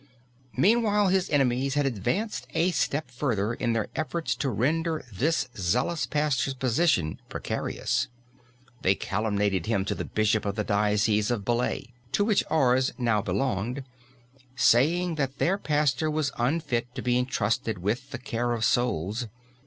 Meanwhile 0.57 1.09
his 1.09 1.29
enemies 1.29 1.75
had 1.75 1.85
advanced 1.85 2.47
a 2.55 2.71
step 2.71 3.11
further 3.11 3.53
in 3.53 3.73
their 3.73 3.87
efforts 3.95 4.33
to 4.37 4.49
render 4.49 5.05
this 5.13 5.47
zealous 5.55 6.07
pastor's 6.07 6.55
position 6.55 7.19
precarious. 7.29 8.07
They 8.81 8.95
calumniated 8.95 9.67
him 9.67 9.85
to 9.85 9.93
the 9.93 10.03
bishop 10.05 10.43
of 10.43 10.55
the 10.55 10.63
diocese 10.63 11.29
of 11.29 11.45
Belley, 11.45 11.93
to 12.13 12.25
which 12.25 12.43
Ars 12.49 12.93
now 12.97 13.21
belonged, 13.21 13.83
saying 14.55 15.17
that 15.21 15.37
their 15.37 15.59
pastor 15.59 16.09
was 16.09 16.31
unfit 16.39 16.95
to 16.95 17.03
be 17.03 17.19
entrusted 17.19 17.77
with 17.77 18.09
the 18.09 18.17
care 18.17 18.53
of 18.53 18.65
souls. 18.65 19.27